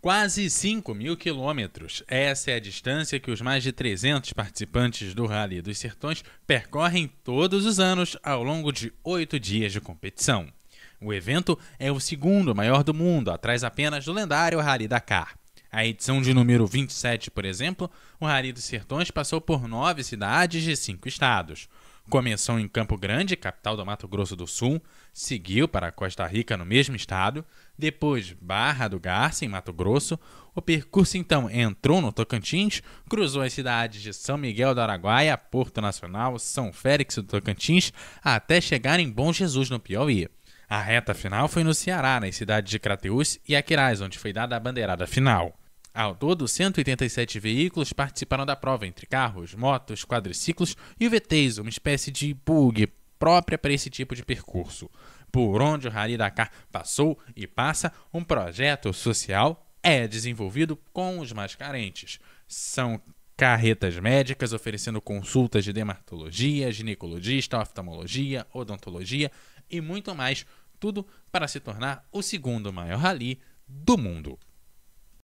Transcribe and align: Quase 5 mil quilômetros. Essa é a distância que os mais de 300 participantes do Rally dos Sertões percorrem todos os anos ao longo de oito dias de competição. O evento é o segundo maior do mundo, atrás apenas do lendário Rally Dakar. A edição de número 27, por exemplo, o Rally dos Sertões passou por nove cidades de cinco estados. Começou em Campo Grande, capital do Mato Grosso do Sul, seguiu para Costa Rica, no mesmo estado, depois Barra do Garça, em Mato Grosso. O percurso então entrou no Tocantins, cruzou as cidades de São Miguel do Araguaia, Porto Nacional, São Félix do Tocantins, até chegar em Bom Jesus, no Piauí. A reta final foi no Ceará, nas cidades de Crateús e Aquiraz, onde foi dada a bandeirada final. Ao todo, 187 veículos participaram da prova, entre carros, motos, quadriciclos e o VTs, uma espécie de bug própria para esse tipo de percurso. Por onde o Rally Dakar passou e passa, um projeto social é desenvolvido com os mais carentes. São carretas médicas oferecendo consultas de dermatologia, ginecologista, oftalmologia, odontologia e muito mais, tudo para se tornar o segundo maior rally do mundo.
Quase 0.00 0.48
5 0.48 0.94
mil 0.94 1.16
quilômetros. 1.16 2.04
Essa 2.06 2.52
é 2.52 2.54
a 2.54 2.60
distância 2.60 3.18
que 3.18 3.32
os 3.32 3.40
mais 3.40 3.64
de 3.64 3.72
300 3.72 4.32
participantes 4.32 5.12
do 5.12 5.26
Rally 5.26 5.60
dos 5.60 5.76
Sertões 5.76 6.22
percorrem 6.46 7.10
todos 7.24 7.66
os 7.66 7.80
anos 7.80 8.16
ao 8.22 8.44
longo 8.44 8.70
de 8.70 8.92
oito 9.02 9.40
dias 9.40 9.72
de 9.72 9.80
competição. 9.80 10.46
O 11.00 11.12
evento 11.12 11.58
é 11.80 11.90
o 11.90 11.98
segundo 11.98 12.54
maior 12.54 12.84
do 12.84 12.94
mundo, 12.94 13.32
atrás 13.32 13.64
apenas 13.64 14.04
do 14.04 14.12
lendário 14.12 14.60
Rally 14.60 14.86
Dakar. 14.86 15.36
A 15.70 15.84
edição 15.84 16.22
de 16.22 16.32
número 16.32 16.64
27, 16.64 17.28
por 17.28 17.44
exemplo, 17.44 17.90
o 18.20 18.26
Rally 18.26 18.52
dos 18.52 18.64
Sertões 18.64 19.10
passou 19.10 19.40
por 19.40 19.66
nove 19.66 20.04
cidades 20.04 20.62
de 20.62 20.76
cinco 20.76 21.08
estados. 21.08 21.68
Começou 22.08 22.58
em 22.58 22.66
Campo 22.66 22.96
Grande, 22.96 23.36
capital 23.36 23.76
do 23.76 23.84
Mato 23.84 24.08
Grosso 24.08 24.34
do 24.34 24.46
Sul, 24.46 24.82
seguiu 25.12 25.68
para 25.68 25.92
Costa 25.92 26.26
Rica, 26.26 26.56
no 26.56 26.64
mesmo 26.64 26.96
estado, 26.96 27.44
depois 27.76 28.32
Barra 28.40 28.88
do 28.88 28.98
Garça, 28.98 29.44
em 29.44 29.48
Mato 29.48 29.74
Grosso. 29.74 30.18
O 30.54 30.62
percurso 30.62 31.18
então 31.18 31.50
entrou 31.50 32.00
no 32.00 32.10
Tocantins, 32.10 32.82
cruzou 33.10 33.42
as 33.42 33.52
cidades 33.52 34.00
de 34.00 34.14
São 34.14 34.38
Miguel 34.38 34.74
do 34.74 34.80
Araguaia, 34.80 35.36
Porto 35.36 35.82
Nacional, 35.82 36.38
São 36.38 36.72
Félix 36.72 37.16
do 37.16 37.24
Tocantins, 37.24 37.92
até 38.24 38.58
chegar 38.58 38.98
em 38.98 39.10
Bom 39.10 39.30
Jesus, 39.30 39.68
no 39.68 39.78
Piauí. 39.78 40.28
A 40.66 40.80
reta 40.80 41.12
final 41.12 41.46
foi 41.46 41.62
no 41.62 41.74
Ceará, 41.74 42.18
nas 42.18 42.36
cidades 42.36 42.70
de 42.70 42.78
Crateús 42.78 43.38
e 43.46 43.54
Aquiraz, 43.54 44.00
onde 44.00 44.18
foi 44.18 44.32
dada 44.32 44.56
a 44.56 44.60
bandeirada 44.60 45.06
final. 45.06 45.54
Ao 45.98 46.14
todo, 46.14 46.46
187 46.46 47.40
veículos 47.40 47.92
participaram 47.92 48.46
da 48.46 48.54
prova, 48.54 48.86
entre 48.86 49.04
carros, 49.04 49.52
motos, 49.52 50.04
quadriciclos 50.04 50.76
e 51.00 51.08
o 51.08 51.10
VTs, 51.10 51.58
uma 51.58 51.68
espécie 51.68 52.12
de 52.12 52.32
bug 52.32 52.86
própria 53.18 53.58
para 53.58 53.72
esse 53.72 53.90
tipo 53.90 54.14
de 54.14 54.24
percurso. 54.24 54.88
Por 55.32 55.60
onde 55.60 55.88
o 55.88 55.90
Rally 55.90 56.16
Dakar 56.16 56.52
passou 56.70 57.18
e 57.34 57.48
passa, 57.48 57.92
um 58.14 58.22
projeto 58.22 58.92
social 58.92 59.68
é 59.82 60.06
desenvolvido 60.06 60.76
com 60.92 61.18
os 61.18 61.32
mais 61.32 61.56
carentes. 61.56 62.20
São 62.46 63.02
carretas 63.36 63.98
médicas 63.98 64.52
oferecendo 64.52 65.00
consultas 65.00 65.64
de 65.64 65.72
dermatologia, 65.72 66.70
ginecologista, 66.70 67.58
oftalmologia, 67.58 68.46
odontologia 68.54 69.32
e 69.68 69.80
muito 69.80 70.14
mais, 70.14 70.46
tudo 70.78 71.04
para 71.32 71.48
se 71.48 71.58
tornar 71.58 72.06
o 72.12 72.22
segundo 72.22 72.72
maior 72.72 73.00
rally 73.00 73.40
do 73.66 73.98
mundo. 73.98 74.38